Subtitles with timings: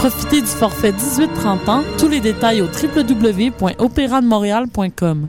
[0.00, 1.82] Profitez du forfait 18-30 ans.
[1.98, 5.28] Tous les détails au www.opérademontréal.com.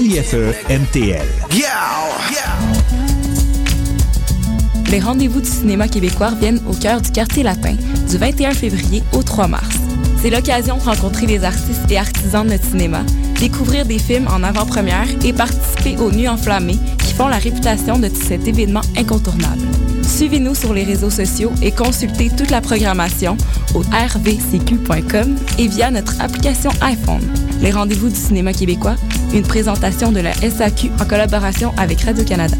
[0.00, 0.34] LIFE
[0.68, 1.24] MTL.
[4.90, 7.76] Les rendez-vous du cinéma québécois viennent au cœur du quartier latin
[8.10, 9.76] du 21 février au 3 mars.
[10.20, 13.02] C'est l'occasion de rencontrer les artistes et artisans de notre cinéma,
[13.38, 18.08] découvrir des films en avant-première et participer aux Nuits enflammées qui font la réputation de
[18.08, 19.62] cet événement incontournable.
[20.06, 23.36] Suivez-nous sur les réseaux sociaux et consultez toute la programmation
[23.74, 27.22] au rvcq.com et via notre application iPhone.
[27.60, 28.96] Les rendez-vous du cinéma québécois,
[29.32, 32.56] une présentation de la SAQ en collaboration avec Radio-Canada.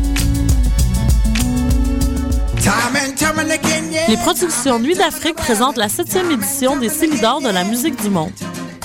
[4.08, 8.32] Les productions Nuit d'Afrique présentent la septième édition des Célidors de la musique du monde.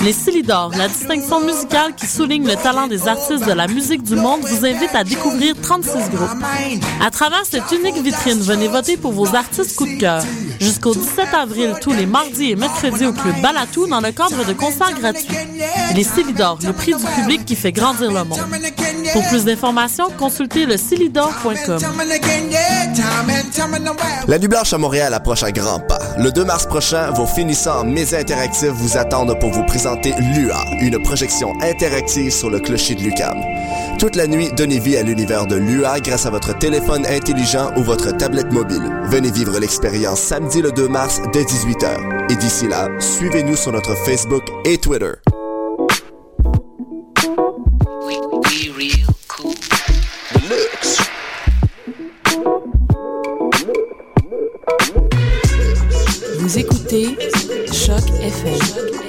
[0.02, 4.16] Les Célidors, la distinction musicale qui souligne le talent des artistes de la musique du
[4.16, 6.30] monde, vous invite à découvrir 36 groupes.
[7.06, 10.24] À travers cette unique vitrine, venez voter pour vos artistes coup de cœur.
[10.62, 14.54] Jusqu'au 17 avril, tous les mardis et mercredis au Club Balatou dans le cadre de
[14.54, 15.28] concerts gratuits.
[15.94, 18.40] Les Célidors, le prix du public qui fait grandir le monde.
[19.12, 20.76] Pour plus d'informations, consultez le
[24.28, 26.00] La Nuit Blanche à Montréal approche à grands pas.
[26.18, 31.02] Le 2 mars prochain, vos finissants Médias Interactifs vous attendent pour vous présenter LUA, une
[31.02, 33.38] projection interactive sur le clocher de Lucam.
[33.98, 37.84] Toute la nuit, donnez vie à l'univers de LUA grâce à votre téléphone intelligent ou
[37.84, 38.84] votre tablette mobile.
[39.06, 42.32] Venez vivre l'expérience samedi le 2 mars dès 18h.
[42.32, 45.14] Et d'ici là, suivez-nous sur notre Facebook et Twitter.
[56.38, 57.18] Vous écoutez
[57.72, 59.09] Choc FM,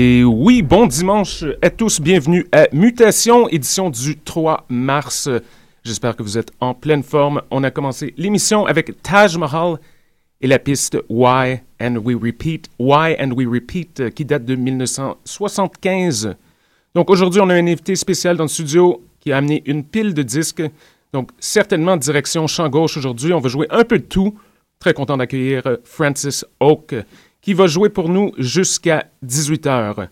[0.00, 2.00] Et oui, bon dimanche à tous.
[2.00, 5.28] Bienvenue à Mutation, édition du 3 mars.
[5.82, 7.42] J'espère que vous êtes en pleine forme.
[7.50, 9.80] On a commencé l'émission avec Taj Mahal
[10.40, 12.70] et la piste Why and We Repeat.
[12.78, 16.36] Why and We Repeat euh, qui date de 1975.
[16.94, 20.14] Donc aujourd'hui, on a un invité spécial dans le studio qui a amené une pile
[20.14, 20.62] de disques.
[21.12, 23.32] Donc certainement direction champ gauche aujourd'hui.
[23.32, 24.38] On va jouer un peu de tout.
[24.78, 26.94] Très content d'accueillir euh, Francis Oak
[27.40, 30.08] qui va jouer pour nous jusqu'à 18h.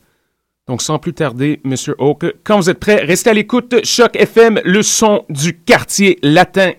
[0.66, 3.84] Donc, sans plus tarder, Monsieur Oak, quand vous êtes prêt, restez à l'écoute.
[3.84, 6.72] Choc FM, le son du quartier latin.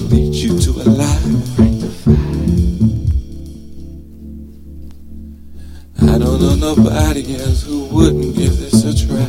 [0.00, 1.58] will lead you to a life.
[6.02, 9.23] I don't know nobody else who wouldn't give this a try.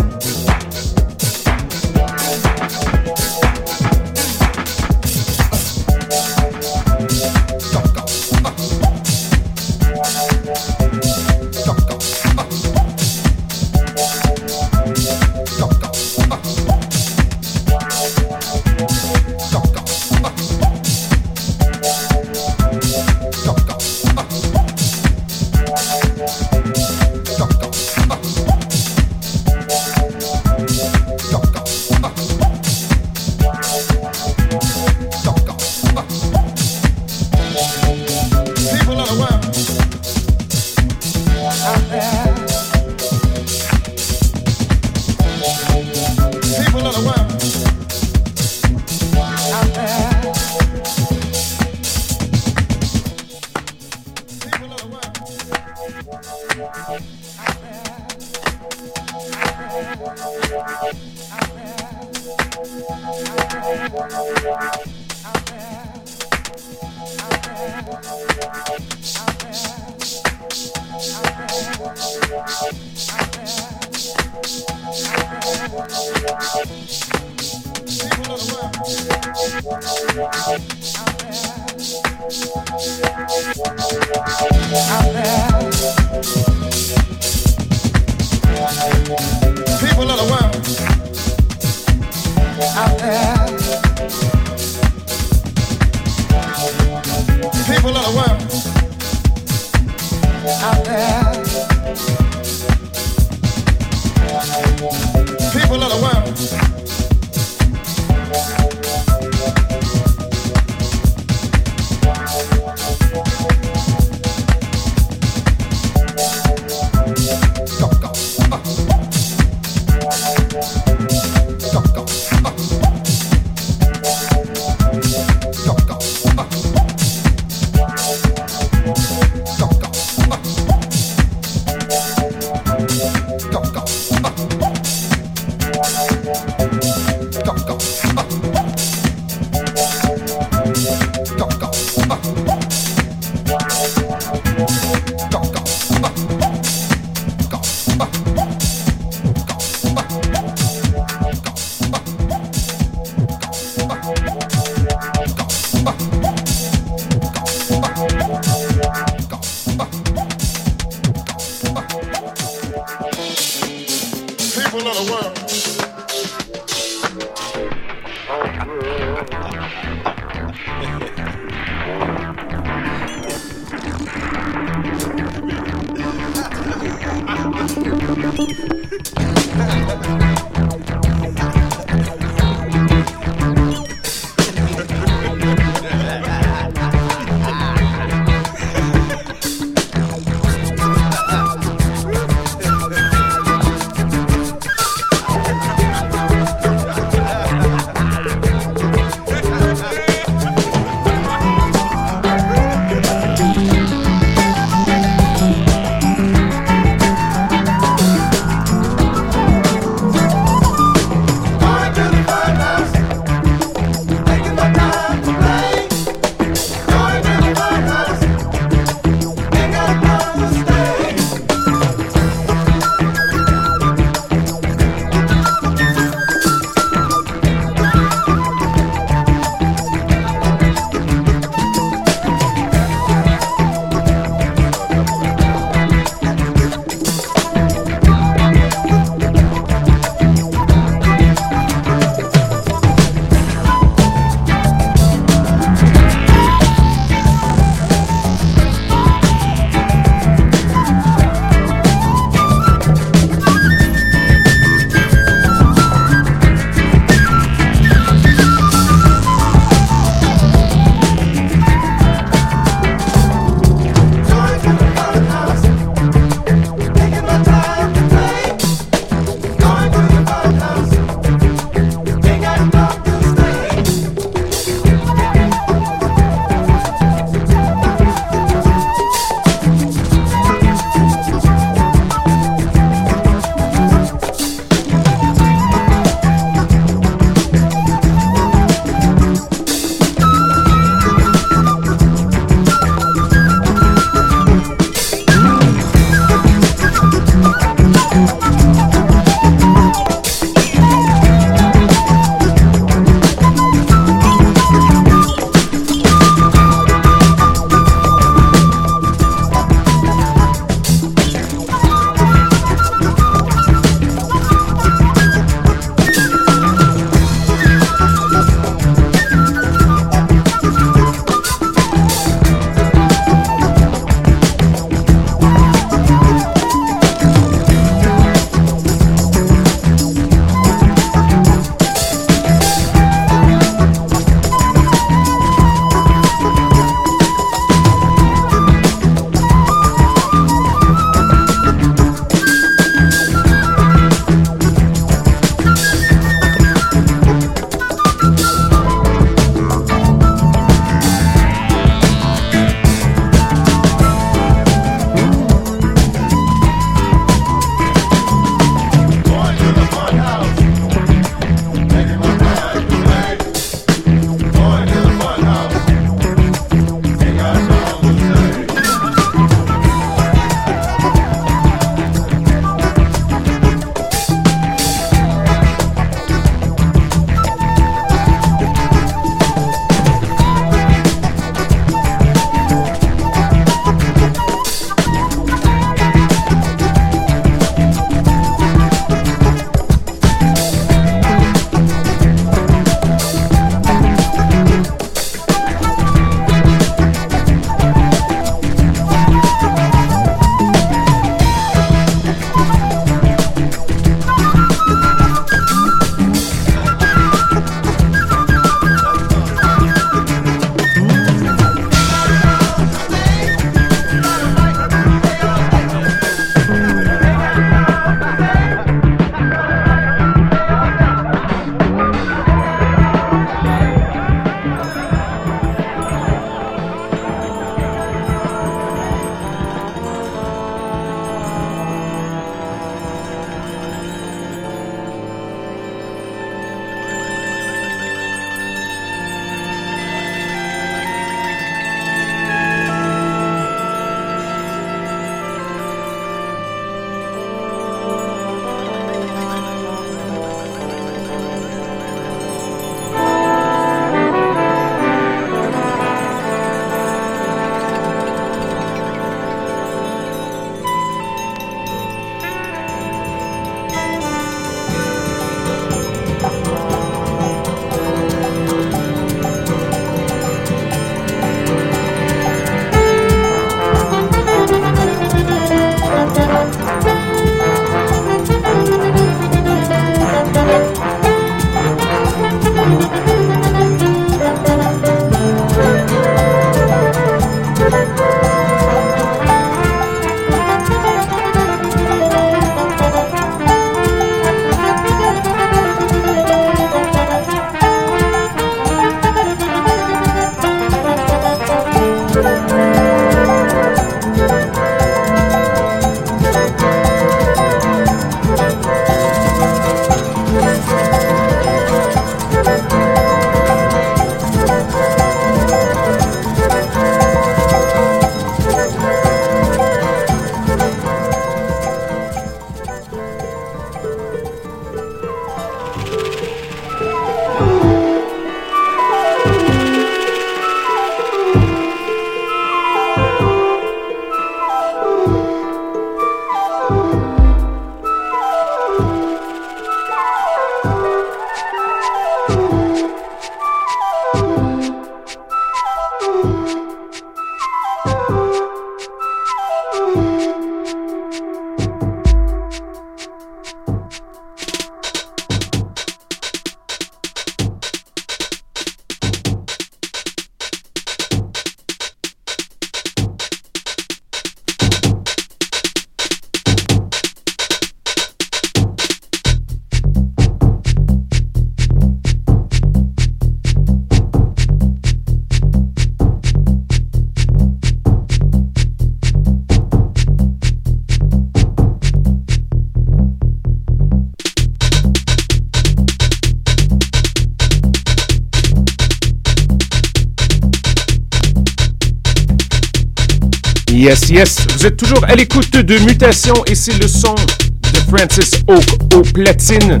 [593.98, 598.52] Yes, yes, vous êtes toujours à l'écoute de Mutation et c'est le son de Francis
[598.68, 598.84] Oak
[599.16, 600.00] au platine.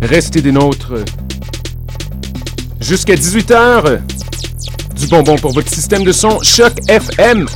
[0.00, 0.94] Restez des nôtres
[2.80, 4.00] jusqu'à 18h.
[4.96, 7.46] Du bonbon pour votre système de son Choc FM.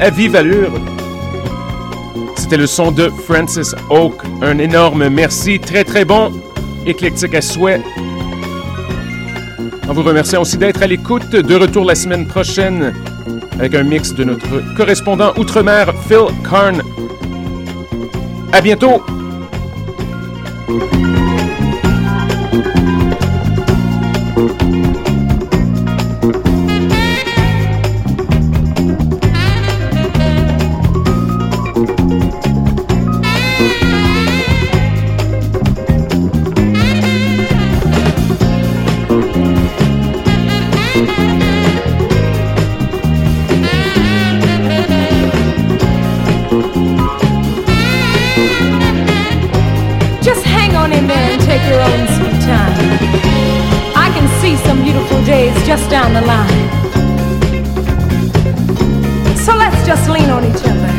[0.00, 0.72] À vive allure.
[2.36, 4.14] C'était le son de Francis Oak.
[4.40, 6.32] Un énorme merci, très très bon,
[6.86, 7.80] éclectique à souhait.
[9.88, 11.30] En vous remerciant aussi d'être à l'écoute.
[11.30, 12.94] De retour la semaine prochaine
[13.58, 16.82] avec un mix de notre correspondant outre-mer, Phil Karn.
[18.52, 19.02] À bientôt!
[55.32, 56.68] Days just down the line.
[59.34, 60.92] So let's just lean on each other.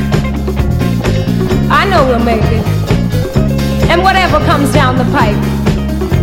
[1.80, 2.66] I know we'll make it.
[3.92, 5.38] And whatever comes down the pipe,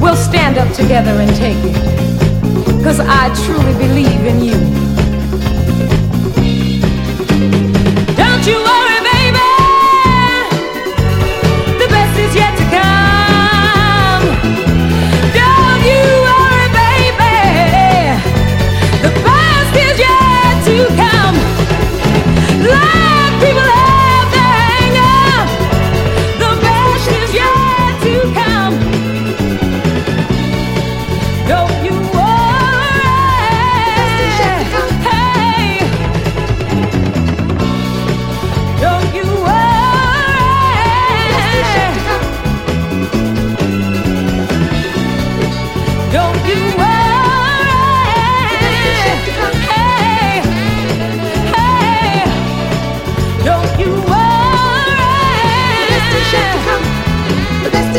[0.02, 1.76] we'll stand up together and take it.
[2.82, 4.58] Cause I truly believe in you.
[8.16, 8.58] Don't you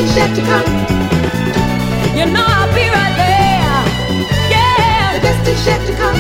[0.02, 0.98] To come.
[2.18, 3.86] You know I'll be right there.
[4.50, 5.20] Yeah.
[5.22, 6.16] To come.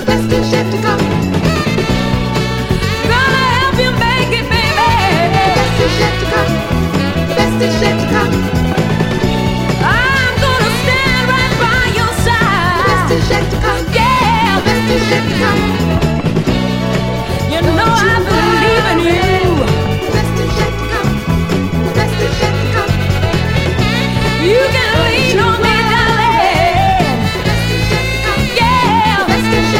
[0.00, 1.00] To come.
[3.10, 5.44] Gonna help you make it, baby.
[5.78, 5.86] To
[6.32, 6.52] come.
[7.60, 8.34] To come.
[9.84, 13.08] I'm gonna stand right by your side.
[13.10, 13.84] To come.
[13.92, 15.73] Yeah, to come.